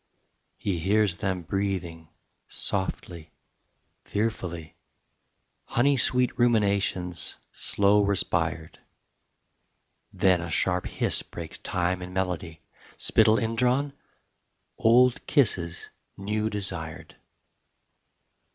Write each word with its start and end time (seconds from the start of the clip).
He 0.57 0.79
hears 0.79 1.17
them 1.17 1.43
breathing, 1.43 2.07
softly, 2.47 3.29
fearfully, 4.03 4.75
Honey 5.65 5.95
sweet 5.95 6.39
ruminations, 6.39 7.37
slow 7.53 8.01
respired: 8.01 8.79
Then 10.11 10.41
a 10.41 10.49
sharp 10.49 10.87
hiss 10.87 11.21
breaks 11.21 11.59
time 11.59 12.01
and 12.01 12.15
melody 12.15 12.61
Spittle 12.97 13.37
indrawn, 13.37 13.93
old 14.79 15.23
kisses 15.27 15.91
new 16.17 16.49
desired. 16.49 17.15